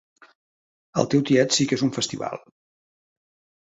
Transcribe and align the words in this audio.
El 1.03 1.11
teu 1.15 1.23
tiet 1.31 1.59
sí 1.59 1.69
que 1.69 1.81
és 1.81 1.87
un 1.91 1.95
festival. 2.01 2.45